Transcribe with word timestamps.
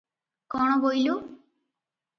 କଣ 0.55 0.79
ବୋଇଲୁ? 0.87 1.19